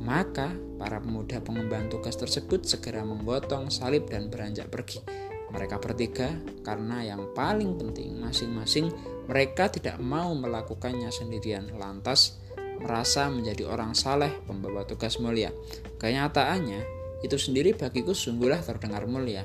Maka 0.00 0.48
para 0.80 0.96
pemuda 0.96 1.44
pengemban 1.44 1.92
tugas 1.92 2.16
tersebut 2.16 2.64
segera 2.64 3.04
menggotong 3.04 3.68
salib 3.68 4.08
dan 4.08 4.32
beranjak 4.32 4.72
pergi. 4.72 5.04
Mereka 5.50 5.76
bertiga 5.76 6.30
karena 6.64 7.04
yang 7.04 7.36
paling 7.36 7.76
penting 7.76 8.16
masing-masing 8.16 8.88
mereka 9.28 9.68
tidak 9.68 10.00
mau 10.00 10.32
melakukannya 10.32 11.12
sendirian. 11.12 11.74
Lantas 11.76 12.40
merasa 12.80 13.28
menjadi 13.28 13.68
orang 13.68 13.92
saleh 13.92 14.32
pembawa 14.48 14.88
tugas 14.88 15.20
mulia. 15.20 15.52
Kenyataannya 16.00 16.80
itu 17.20 17.36
sendiri 17.36 17.76
bagiku 17.76 18.16
sungguhlah 18.16 18.64
terdengar 18.64 19.04
mulia. 19.04 19.44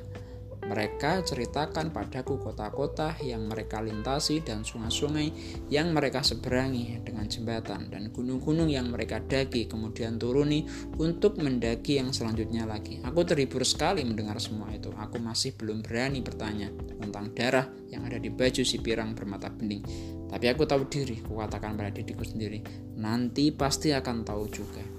Mereka 0.66 1.22
ceritakan 1.22 1.94
padaku 1.94 2.42
kota-kota 2.42 3.14
yang 3.22 3.46
mereka 3.46 3.86
lintasi 3.86 4.42
dan 4.42 4.66
sungai-sungai 4.66 5.30
yang 5.70 5.94
mereka 5.94 6.26
seberangi 6.26 7.06
dengan 7.06 7.30
jembatan 7.30 7.94
dan 7.94 8.10
gunung-gunung 8.10 8.66
yang 8.74 8.90
mereka 8.90 9.22
daki 9.22 9.70
kemudian 9.70 10.18
turuni 10.18 10.66
untuk 10.98 11.38
mendaki 11.38 12.02
yang 12.02 12.10
selanjutnya 12.10 12.66
lagi. 12.66 12.98
Aku 13.06 13.22
terhibur 13.22 13.62
sekali 13.62 14.02
mendengar 14.02 14.42
semua 14.42 14.74
itu. 14.74 14.90
Aku 14.90 15.22
masih 15.22 15.54
belum 15.54 15.86
berani 15.86 16.26
bertanya 16.26 16.74
tentang 16.98 17.30
darah 17.38 17.70
yang 17.94 18.02
ada 18.10 18.18
di 18.18 18.34
baju 18.34 18.66
si 18.66 18.82
pirang 18.82 19.14
bermata 19.14 19.54
bening. 19.54 19.86
Tapi 20.26 20.50
aku 20.50 20.66
tahu 20.66 20.90
diri, 20.90 21.22
kukatakan 21.22 21.78
pada 21.78 21.94
diriku 21.94 22.26
sendiri, 22.26 22.60
nanti 22.98 23.54
pasti 23.54 23.94
akan 23.94 24.26
tahu 24.26 24.44
juga. 24.50 24.95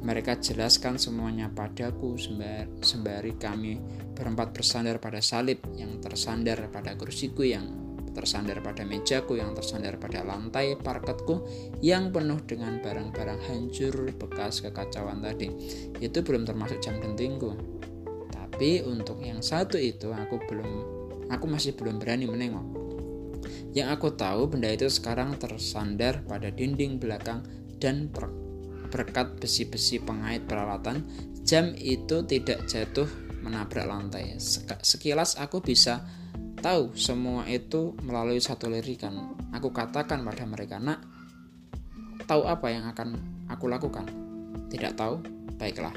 Mereka 0.00 0.40
jelaskan 0.40 0.96
semuanya 0.96 1.52
padaku 1.52 2.16
sembari 2.80 3.36
kami 3.36 3.76
berempat 4.16 4.56
bersandar 4.56 4.96
pada 4.96 5.20
salib 5.20 5.60
yang 5.76 6.00
tersandar 6.00 6.72
pada 6.72 6.96
kursiku 6.96 7.44
yang 7.44 7.68
tersandar 8.10 8.58
pada 8.58 8.82
mejaku 8.82 9.38
yang 9.38 9.54
tersandar 9.54 9.94
pada 10.00 10.26
lantai 10.26 10.74
parketku 10.74 11.46
yang 11.78 12.10
penuh 12.10 12.42
dengan 12.42 12.82
barang-barang 12.82 13.40
hancur 13.46 14.10
bekas 14.16 14.64
kekacauan 14.64 15.22
tadi. 15.22 15.52
Itu 16.00 16.24
belum 16.24 16.48
termasuk 16.48 16.82
jam 16.82 16.98
dentingku. 16.98 17.54
Tapi 18.34 18.82
untuk 18.82 19.22
yang 19.22 19.44
satu 19.44 19.78
itu 19.78 20.10
aku 20.10 20.42
belum 20.48 21.00
Aku 21.30 21.46
masih 21.46 21.78
belum 21.78 22.02
berani 22.02 22.26
menengok. 22.26 22.66
Yang 23.70 23.88
aku 23.94 24.08
tahu 24.18 24.50
benda 24.50 24.66
itu 24.66 24.90
sekarang 24.90 25.38
tersandar 25.38 26.26
pada 26.26 26.50
dinding 26.50 26.98
belakang 26.98 27.46
dan 27.78 28.10
berkat 28.90 29.38
besi-besi 29.38 30.02
pengait 30.02 30.42
peralatan, 30.44 31.06
jam 31.46 31.72
itu 31.78 32.26
tidak 32.26 32.66
jatuh 32.68 33.08
menabrak 33.40 33.88
lantai. 33.88 34.36
Sekilas 34.84 35.40
aku 35.40 35.64
bisa 35.64 36.04
tahu 36.60 36.92
semua 36.92 37.48
itu 37.48 37.96
melalui 38.04 38.38
satu 38.38 38.68
lirikan. 38.68 39.34
Aku 39.56 39.72
katakan 39.72 40.20
pada 40.22 40.44
mereka, 40.44 40.76
"Nak, 40.76 41.00
tahu 42.28 42.44
apa 42.44 42.66
yang 42.68 42.84
akan 42.92 43.16
aku 43.48 43.66
lakukan?" 43.66 44.06
Tidak 44.70 44.92
tahu? 44.94 45.18
Baiklah, 45.56 45.92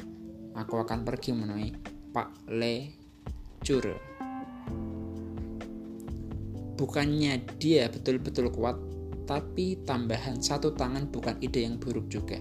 aku 0.58 0.82
akan 0.82 1.06
pergi 1.06 1.32
menemui 1.36 1.70
Pak 2.12 2.50
Le 2.52 2.76
Cure. 3.62 3.96
Bukannya 6.74 7.38
dia 7.62 7.88
betul-betul 7.88 8.50
kuat, 8.50 8.76
tapi 9.24 9.80
tambahan 9.88 10.42
satu 10.42 10.74
tangan 10.74 11.08
bukan 11.08 11.38
ide 11.40 11.64
yang 11.64 11.78
buruk 11.80 12.10
juga. 12.12 12.36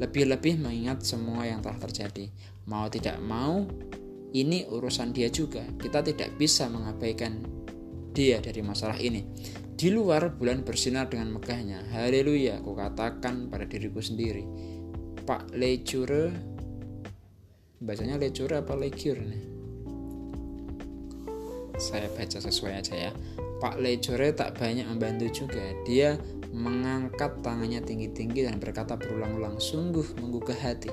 Lebih-lebih 0.00 0.64
mengingat 0.64 1.04
semua 1.04 1.44
yang 1.44 1.60
telah 1.60 1.76
terjadi. 1.76 2.32
Mau 2.66 2.88
tidak 2.88 3.20
mau, 3.20 3.68
ini 4.32 4.64
urusan 4.64 5.12
dia 5.12 5.28
juga. 5.28 5.60
Kita 5.76 6.00
tidak 6.00 6.40
bisa 6.40 6.72
mengabaikan 6.72 7.44
dia 8.16 8.40
dari 8.40 8.64
masalah 8.64 8.96
ini. 8.96 9.22
Di 9.76 9.92
luar 9.92 10.32
bulan 10.32 10.64
bersinar 10.64 11.12
dengan 11.12 11.36
megahnya. 11.36 11.84
Haleluya, 11.92 12.64
aku 12.64 12.72
katakan 12.72 13.52
pada 13.52 13.68
diriku 13.68 14.00
sendiri. 14.00 14.44
Pak 15.28 15.52
Lecure 15.52 16.32
bacanya 17.80 18.16
Lecure 18.16 18.60
apa 18.60 18.72
Lecure 18.76 19.20
nih? 19.20 19.44
Saya 21.80 22.12
baca 22.12 22.36
sesuai 22.36 22.72
aja 22.76 22.94
ya. 23.08 23.12
Pak 23.60 23.76
Lejore 23.80 24.32
tak 24.36 24.56
banyak 24.56 24.84
membantu 24.84 25.44
juga. 25.44 25.64
Dia 25.88 26.16
mengangkat 26.50 27.40
tangannya 27.40 27.82
tinggi-tinggi 27.82 28.46
dan 28.46 28.58
berkata 28.58 28.98
berulang-ulang, 28.98 29.62
sungguh 29.62 30.18
menggugah 30.18 30.58
hati. 30.58 30.90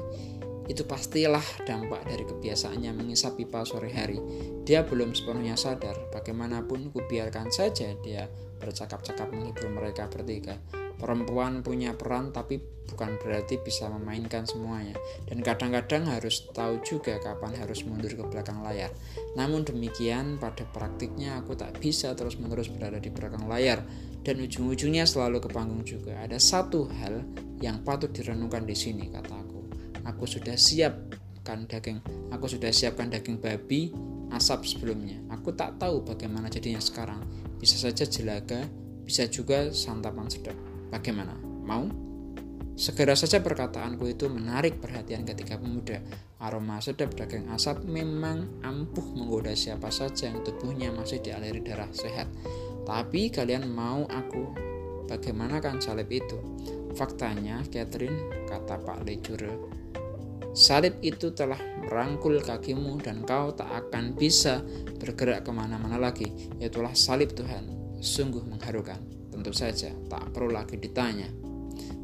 Itu 0.68 0.84
pastilah 0.84 1.44
dampak 1.64 2.04
dari 2.06 2.28
kebiasaannya 2.28 2.92
mengisap 2.92 3.40
pipa 3.40 3.64
sore 3.64 3.88
hari. 3.90 4.20
Dia 4.68 4.84
belum 4.84 5.16
sepenuhnya 5.16 5.56
sadar, 5.56 5.96
bagaimanapun 6.12 6.92
kubiarkan 6.92 7.50
saja 7.50 7.96
dia 8.04 8.28
bercakap-cakap 8.60 9.32
menghibur 9.32 9.72
mereka 9.72 10.12
bertiga. 10.12 10.60
Perempuan 10.98 11.62
punya 11.62 11.94
peran 11.94 12.34
tapi 12.34 12.58
bukan 12.88 13.20
berarti 13.20 13.60
bisa 13.62 13.92
memainkan 13.92 14.48
semuanya 14.48 14.96
dan 15.28 15.44
kadang-kadang 15.44 16.08
harus 16.08 16.48
tahu 16.56 16.80
juga 16.82 17.20
kapan 17.20 17.54
harus 17.60 17.84
mundur 17.84 18.10
ke 18.10 18.24
belakang 18.26 18.64
layar. 18.64 18.90
Namun 19.36 19.68
demikian 19.68 20.42
pada 20.42 20.66
praktiknya 20.74 21.38
aku 21.38 21.54
tak 21.54 21.78
bisa 21.78 22.16
terus-menerus 22.16 22.72
berada 22.72 22.98
di 22.98 23.12
belakang 23.12 23.46
layar 23.46 23.84
dan 24.24 24.42
ujung-ujungnya 24.42 25.06
selalu 25.06 25.44
ke 25.44 25.50
panggung 25.52 25.84
juga. 25.86 26.18
Ada 26.24 26.42
satu 26.42 26.90
hal 26.90 27.22
yang 27.62 27.84
patut 27.86 28.10
direnungkan 28.10 28.66
di 28.66 28.74
sini 28.74 29.12
kataku. 29.12 29.70
Aku 30.08 30.24
sudah 30.24 30.56
siapkan 30.56 31.68
daging, 31.68 32.00
aku 32.32 32.48
sudah 32.48 32.72
siapkan 32.72 33.12
daging 33.12 33.38
babi 33.38 33.92
asap 34.32 34.68
sebelumnya. 34.68 35.20
Aku 35.32 35.56
tak 35.56 35.80
tahu 35.80 36.04
bagaimana 36.04 36.52
jadinya 36.52 36.80
sekarang. 36.84 37.24
Bisa 37.58 37.80
saja 37.80 38.04
jelaga, 38.06 38.68
bisa 39.08 39.26
juga 39.32 39.72
santapan 39.72 40.28
sedap. 40.28 40.67
Bagaimana? 40.88 41.36
Mau? 41.42 42.08
Segera 42.78 43.18
saja 43.18 43.42
perkataanku 43.42 44.06
itu 44.06 44.30
menarik 44.30 44.78
perhatian 44.78 45.26
ketika 45.26 45.58
pemuda. 45.58 45.98
Aroma 46.38 46.78
sedap 46.78 47.18
daging 47.18 47.50
asap 47.50 47.90
memang 47.90 48.62
ampuh 48.62 49.02
menggoda 49.18 49.58
siapa 49.58 49.90
saja 49.90 50.30
yang 50.30 50.46
tubuhnya 50.46 50.94
masih 50.94 51.18
dialiri 51.18 51.66
darah 51.66 51.90
sehat. 51.90 52.30
Tapi 52.86 53.34
kalian 53.34 53.66
mau 53.66 54.06
aku 54.06 54.54
bagaimana 55.10 55.58
kan 55.58 55.82
salib 55.82 56.06
itu? 56.14 56.38
Faktanya, 56.94 57.66
Catherine, 57.66 58.46
kata 58.46 58.78
Pak 58.78 59.10
Lejure, 59.10 59.58
salib 60.54 61.02
itu 61.02 61.34
telah 61.34 61.58
merangkul 61.82 62.46
kakimu 62.46 63.02
dan 63.02 63.26
kau 63.26 63.58
tak 63.58 63.74
akan 63.74 64.14
bisa 64.14 64.62
bergerak 65.02 65.50
ke 65.50 65.52
mana-mana 65.54 65.98
lagi. 65.98 66.30
Itulah 66.62 66.94
salib 66.94 67.34
Tuhan. 67.34 67.74
Sungguh 67.98 68.46
mengharukan. 68.46 69.17
Tentu 69.38 69.54
saja, 69.54 69.94
tak 70.10 70.34
perlu 70.34 70.50
lagi 70.50 70.82
ditanya. 70.82 71.30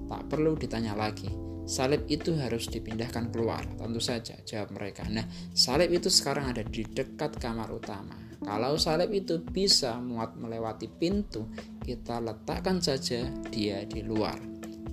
Tak 0.05 0.29
perlu 0.29 0.53
ditanya 0.53 0.93
lagi. 0.93 1.25
Salib 1.65 2.05
itu 2.05 2.37
harus 2.37 2.69
dipindahkan 2.69 3.33
keluar, 3.33 3.65
tentu 3.73 3.97
saja, 3.97 4.37
jawab 4.45 4.77
mereka. 4.77 5.01
Nah, 5.09 5.25
salib 5.57 5.89
itu 5.89 6.13
sekarang 6.13 6.53
ada 6.53 6.61
di 6.61 6.85
dekat 6.85 7.41
kamar 7.41 7.73
utama. 7.73 8.13
Kalau 8.37 8.77
salib 8.77 9.09
itu 9.09 9.41
bisa 9.41 9.97
muat 9.97 10.37
melewati 10.37 10.85
pintu, 10.85 11.49
kita 11.81 12.21
letakkan 12.21 12.77
saja 12.83 13.25
dia 13.49 13.81
di 13.89 14.05
luar. 14.05 14.37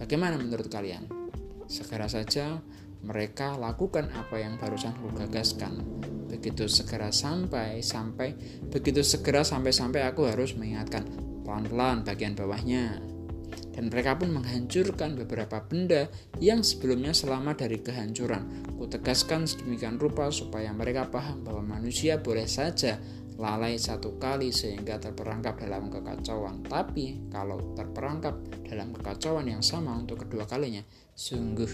Bagaimana 0.01 0.41
menurut 0.41 0.73
kalian? 0.73 1.05
Segera 1.69 2.09
saja 2.09 2.57
mereka 3.05 3.61
lakukan 3.61 4.09
apa 4.17 4.41
yang 4.41 4.57
barusan 4.57 4.97
aku 4.97 5.13
gagaskan. 5.27 5.77
Begitu 6.33 6.73
segera 6.73 7.13
sampai 7.13 7.85
sampai 7.85 8.33
begitu 8.71 9.05
segera 9.05 9.45
sampai 9.45 9.77
sampai 9.77 10.09
aku 10.09 10.25
harus 10.31 10.55
mengingatkan 10.55 11.30
pelan-pelan 11.51 12.07
bagian 12.07 12.39
bawahnya. 12.39 13.03
Dan 13.75 13.91
mereka 13.91 14.15
pun 14.15 14.31
menghancurkan 14.31 15.19
beberapa 15.19 15.59
benda 15.67 16.07
yang 16.39 16.63
sebelumnya 16.63 17.11
selamat 17.11 17.67
dari 17.67 17.83
kehancuran. 17.83 18.71
Kutegaskan 18.79 19.51
sedemikian 19.51 19.99
rupa 19.99 20.31
supaya 20.31 20.71
mereka 20.71 21.11
paham 21.11 21.43
bahwa 21.43 21.67
manusia 21.67 22.23
boleh 22.23 22.47
saja 22.47 23.03
lalai 23.35 23.81
satu 23.81 24.15
kali 24.21 24.55
sehingga 24.55 25.03
terperangkap 25.03 25.59
dalam 25.59 25.91
kekacauan. 25.91 26.63
Tapi 26.63 27.27
kalau 27.35 27.75
terperangkap 27.75 28.39
dalam 28.71 28.95
kekacauan 28.95 29.51
yang 29.51 29.65
sama 29.65 29.99
untuk 29.99 30.23
kedua 30.23 30.47
kalinya, 30.47 30.87
sungguh 31.19 31.73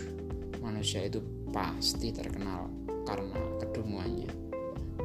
manusia 0.64 1.04
itu 1.04 1.20
pasti 1.52 2.16
terkenal 2.16 2.72
karena 3.04 3.36
kedunguannya. 3.60 4.30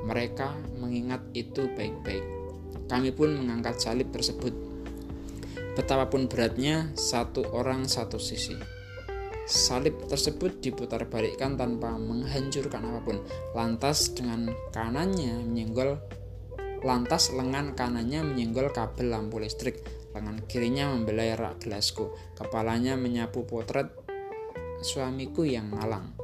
Mereka 0.08 0.80
mengingat 0.80 1.28
itu 1.36 1.68
baik-baik 1.76 2.40
kami 2.88 3.16
pun 3.16 3.36
mengangkat 3.36 3.80
salib 3.80 4.12
tersebut. 4.12 4.54
Betapapun 5.74 6.28
beratnya, 6.28 6.92
satu 7.00 7.48
orang 7.56 7.88
satu 7.88 8.20
sisi. 8.20 8.56
Salib 9.48 10.08
tersebut 10.08 10.60
diputar 10.60 11.08
balikkan 11.08 11.56
tanpa 11.56 11.96
menghancurkan 11.96 12.84
apa 12.84 13.00
pun. 13.04 13.18
Lantas 13.56 14.12
dengan 14.16 14.52
kanannya 14.72 15.44
menyenggol 15.44 16.00
Lantas 16.82 17.30
lengan 17.30 17.78
kanannya 17.78 18.26
menyenggol 18.26 18.74
kabel 18.74 19.14
lampu 19.14 19.38
listrik, 19.38 19.86
lengan 20.18 20.42
kirinya 20.50 20.90
membelai 20.90 21.38
rak 21.38 21.62
gelasku, 21.62 22.10
kepalanya 22.34 22.98
menyapu 22.98 23.46
potret 23.46 23.94
suamiku 24.82 25.46
yang 25.46 25.70
malang, 25.70 26.18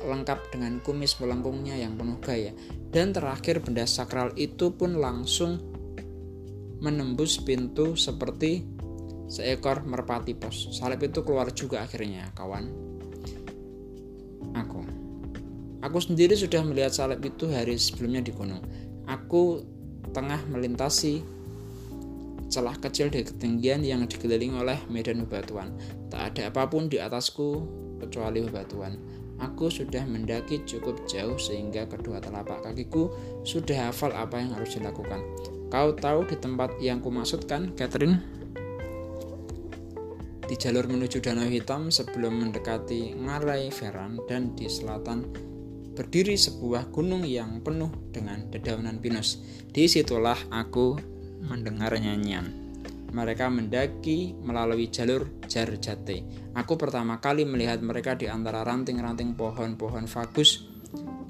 lengkap 0.00 0.52
dengan 0.52 0.80
kumis 0.80 1.20
melengkungnya 1.20 1.76
yang 1.76 1.96
penuh 1.96 2.16
gaya, 2.20 2.56
dan 2.88 3.12
terakhir 3.12 3.60
benda 3.60 3.84
sakral 3.84 4.32
itu 4.36 4.72
pun 4.72 4.96
langsung 4.96 5.60
menembus 6.80 7.36
pintu 7.40 7.94
seperti 7.94 8.64
seekor 9.28 9.84
merpati 9.84 10.32
pos. 10.34 10.72
Salib 10.72 11.04
itu 11.04 11.20
keluar 11.22 11.52
juga 11.52 11.84
akhirnya, 11.84 12.32
kawan. 12.32 12.66
Aku. 14.56 14.80
Aku 15.80 15.98
sendiri 16.00 16.36
sudah 16.36 16.60
melihat 16.64 16.92
salib 16.92 17.20
itu 17.24 17.48
hari 17.48 17.76
sebelumnya 17.76 18.24
di 18.24 18.32
gunung. 18.32 18.60
Aku 19.06 19.62
tengah 20.10 20.40
melintasi 20.50 21.22
celah 22.50 22.74
kecil 22.82 23.08
di 23.14 23.22
ketinggian 23.22 23.86
yang 23.86 24.02
dikelilingi 24.10 24.58
oleh 24.58 24.78
medan 24.90 25.22
bebatuan. 25.22 25.70
Tak 26.10 26.34
ada 26.34 26.50
apa 26.50 26.66
pun 26.66 26.90
di 26.90 26.98
atasku 26.98 27.62
kecuali 28.02 28.42
bebatuan. 28.42 28.98
Aku 29.40 29.72
sudah 29.72 30.04
mendaki 30.04 30.60
cukup 30.68 31.08
jauh 31.08 31.40
sehingga 31.40 31.88
kedua 31.88 32.20
telapak 32.20 32.60
kakiku 32.60 33.08
sudah 33.40 33.88
hafal 33.88 34.12
apa 34.12 34.36
yang 34.36 34.52
harus 34.52 34.76
dilakukan. 34.76 35.24
Kau 35.72 35.96
tahu 35.96 36.28
di 36.28 36.36
tempat 36.36 36.76
yang 36.84 37.00
kumaksudkan, 37.00 37.72
Catherine? 37.72 38.20
Di 40.44 40.58
jalur 40.58 40.90
menuju 40.90 41.22
Danau 41.24 41.46
Hitam 41.46 41.88
sebelum 41.94 42.42
mendekati 42.42 43.16
Ngarai 43.16 43.70
Veran 43.72 44.18
dan 44.26 44.52
di 44.58 44.66
selatan 44.66 45.24
berdiri 45.94 46.34
sebuah 46.34 46.90
gunung 46.90 47.22
yang 47.24 47.62
penuh 47.64 47.88
dengan 48.10 48.50
dedaunan 48.50 48.98
pinus. 49.00 49.40
Di 49.70 49.86
situlah 49.86 50.36
aku 50.50 50.98
mendengar 51.40 51.94
nyanyian 51.96 52.59
mereka 53.10 53.50
mendaki 53.50 54.34
melalui 54.38 54.90
jalur 54.90 55.26
Jarjate. 55.50 56.50
Aku 56.54 56.78
pertama 56.78 57.18
kali 57.18 57.42
melihat 57.42 57.82
mereka 57.82 58.14
di 58.14 58.30
antara 58.30 58.62
ranting-ranting 58.62 59.34
pohon-pohon 59.34 60.06
fagus 60.06 60.70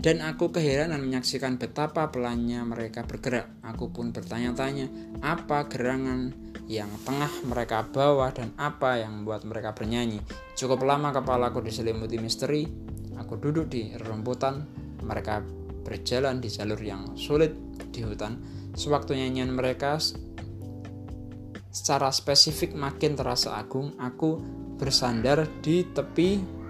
dan 0.01 0.25
aku 0.25 0.49
keheranan 0.49 1.05
menyaksikan 1.05 1.61
betapa 1.61 2.09
pelannya 2.09 2.65
mereka 2.65 3.05
bergerak. 3.05 3.61
Aku 3.61 3.93
pun 3.93 4.17
bertanya-tanya 4.17 4.89
apa 5.21 5.69
gerangan 5.69 6.33
yang 6.65 6.89
tengah 7.05 7.29
mereka 7.45 7.85
bawa 7.85 8.33
dan 8.33 8.57
apa 8.57 8.97
yang 8.97 9.21
membuat 9.21 9.45
mereka 9.45 9.77
bernyanyi. 9.77 10.25
Cukup 10.57 10.81
lama 10.89 11.13
kepalaku 11.13 11.61
diselimuti 11.61 12.17
misteri. 12.17 12.65
Aku 13.21 13.37
duduk 13.37 13.69
di 13.69 13.93
rumputan. 14.01 14.65
Mereka 15.01 15.45
berjalan 15.85 16.41
di 16.41 16.49
jalur 16.53 16.81
yang 16.81 17.17
sulit 17.17 17.53
di 17.89 18.05
hutan 18.05 18.37
sewaktu 18.77 19.17
nyanyian 19.17 19.51
mereka 19.51 19.99
secara 21.71 22.11
spesifik 22.11 22.75
makin 22.75 23.15
terasa 23.15 23.55
agung, 23.55 23.95
aku 23.99 24.39
bersandar 24.77 25.47
di 25.63 25.87
tepi 25.87 26.61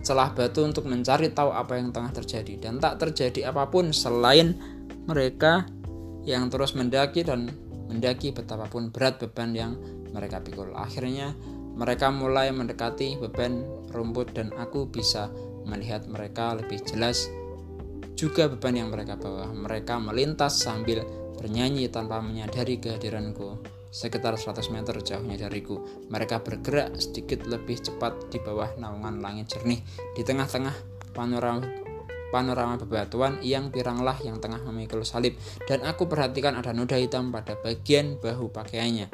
celah 0.00 0.32
batu 0.32 0.64
untuk 0.64 0.88
mencari 0.88 1.28
tahu 1.32 1.52
apa 1.52 1.76
yang 1.76 1.92
tengah 1.92 2.12
terjadi 2.12 2.56
dan 2.56 2.80
tak 2.80 3.04
terjadi 3.04 3.52
apa 3.52 3.68
pun 3.68 3.92
selain 3.92 4.56
mereka 5.04 5.68
yang 6.24 6.48
terus 6.48 6.72
mendaki 6.72 7.20
dan 7.24 7.52
mendaki 7.88 8.32
betapapun 8.32 8.88
berat 8.88 9.20
beban 9.20 9.52
yang 9.52 9.72
mereka 10.12 10.40
pikul. 10.40 10.72
Akhirnya 10.76 11.36
mereka 11.76 12.12
mulai 12.12 12.52
mendekati 12.52 13.20
beban 13.20 13.64
rumput 13.92 14.36
dan 14.36 14.52
aku 14.56 14.88
bisa 14.88 15.28
melihat 15.64 16.04
mereka 16.08 16.56
lebih 16.56 16.80
jelas 16.84 17.28
juga 18.16 18.48
beban 18.48 18.76
yang 18.76 18.88
mereka 18.92 19.16
bawa. 19.16 19.48
Mereka 19.52 19.96
melintas 20.00 20.60
sambil 20.60 21.02
bernyanyi 21.40 21.88
tanpa 21.88 22.20
menyadari 22.20 22.76
kehadiranku. 22.76 23.56
Sekitar 23.90 24.38
100 24.38 24.70
meter 24.70 24.94
jauhnya 25.02 25.34
dariku, 25.34 25.82
mereka 26.12 26.38
bergerak 26.38 26.94
sedikit 27.00 27.42
lebih 27.48 27.80
cepat 27.80 28.30
di 28.30 28.38
bawah 28.38 28.76
naungan 28.78 29.18
langit 29.18 29.56
jernih. 29.56 29.82
Di 30.14 30.22
tengah-tengah 30.22 30.76
panorama 31.10 31.64
panorama 32.30 32.78
bebatuan 32.78 33.42
yang 33.42 33.74
piranglah 33.74 34.14
yang 34.22 34.38
tengah 34.38 34.62
memikul 34.62 35.02
salib 35.02 35.34
dan 35.66 35.82
aku 35.82 36.06
perhatikan 36.06 36.54
ada 36.54 36.70
noda 36.70 36.94
hitam 36.94 37.34
pada 37.34 37.58
bagian 37.58 38.22
bahu 38.22 38.54
pakaiannya 38.54 39.10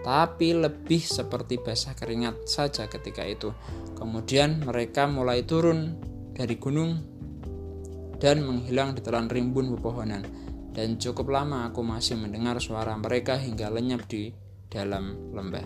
tapi 0.00 0.56
lebih 0.56 1.00
seperti 1.00 1.60
basah 1.60 1.92
keringat 1.92 2.48
saja 2.48 2.88
ketika 2.88 3.20
itu 3.24 3.52
kemudian 4.00 4.64
mereka 4.64 5.04
mulai 5.04 5.44
turun 5.44 5.96
dari 6.32 6.56
gunung 6.56 7.04
dan 8.16 8.40
menghilang 8.40 8.96
di 8.96 9.04
telan 9.04 9.28
rimbun 9.28 9.76
pepohonan 9.76 10.24
dan 10.74 10.98
cukup 10.98 11.30
lama 11.30 11.70
aku 11.70 11.86
masih 11.86 12.18
mendengar 12.18 12.58
suara 12.58 12.98
mereka 12.98 13.38
hingga 13.38 13.70
lenyap 13.70 14.10
di 14.10 14.34
dalam 14.66 15.30
lembah. 15.30 15.62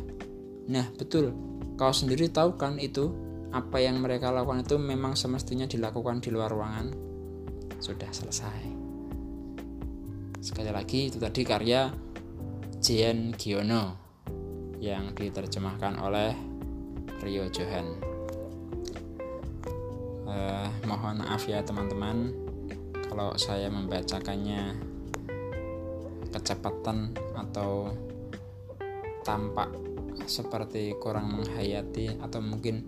Nah, 0.68 0.84
betul. 0.92 1.32
Kau 1.80 1.96
sendiri 1.96 2.28
tahu 2.28 2.60
kan 2.60 2.76
itu 2.76 3.08
apa 3.48 3.80
yang 3.80 4.04
mereka 4.04 4.28
lakukan 4.28 4.68
itu 4.68 4.76
memang 4.76 5.16
semestinya 5.16 5.64
dilakukan 5.64 6.20
di 6.20 6.28
luar 6.28 6.52
ruangan. 6.52 6.92
Sudah 7.80 8.12
selesai. 8.12 8.60
Sekali 10.44 10.68
lagi 10.68 11.08
itu 11.08 11.16
tadi 11.16 11.40
karya 11.40 11.88
Jian 12.78 13.32
Giono 13.32 13.96
yang 14.78 15.16
diterjemahkan 15.16 15.98
oleh 16.04 16.30
Rio 17.24 17.48
Johan. 17.48 17.86
Uh, 20.28 20.68
mohon 20.84 21.24
maaf 21.24 21.48
ya 21.48 21.64
teman-teman 21.64 22.36
kalau 23.08 23.32
saya 23.40 23.72
membacakannya 23.72 24.76
kecepatan 26.28 27.16
atau 27.36 27.92
tampak 29.24 29.68
seperti 30.28 30.92
kurang 31.00 31.40
menghayati 31.40 32.20
atau 32.20 32.40
mungkin 32.44 32.84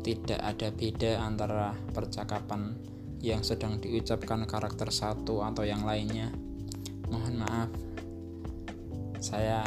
tidak 0.00 0.40
ada 0.40 0.72
beda 0.72 1.20
antara 1.20 1.76
percakapan 1.92 2.76
yang 3.20 3.44
sedang 3.44 3.76
diucapkan 3.76 4.48
karakter 4.48 4.88
satu 4.88 5.44
atau 5.44 5.60
yang 5.60 5.84
lainnya. 5.84 6.32
Mohon 7.12 7.34
maaf, 7.44 7.70
saya 9.20 9.60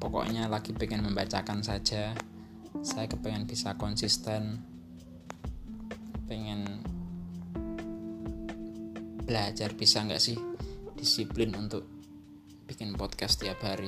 pokoknya 0.00 0.48
lagi 0.48 0.72
pengen 0.72 1.04
membacakan 1.04 1.60
saja. 1.60 2.16
Saya 2.80 3.08
kepengen 3.08 3.48
bisa 3.48 3.76
konsisten, 3.76 4.60
pengen 6.28 6.80
belajar 9.26 9.74
bisa 9.74 10.06
nggak 10.06 10.22
sih 10.22 10.38
disiplin 10.96 11.54
untuk 11.54 11.86
bikin 12.66 12.96
podcast 12.98 13.38
tiap 13.38 13.62
hari. 13.62 13.86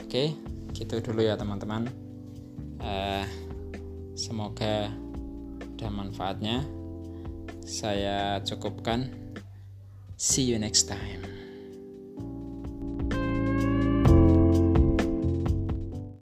Oke, 0.00 0.32
gitu 0.72 1.02
dulu 1.04 1.20
ya 1.20 1.36
teman-teman. 1.36 1.90
Uh, 2.80 3.26
semoga 4.16 4.88
ada 5.76 5.88
manfaatnya. 5.92 6.64
Saya 7.66 8.40
cukupkan. 8.46 9.12
See 10.16 10.48
you 10.48 10.56
next 10.56 10.88
time 10.88 11.35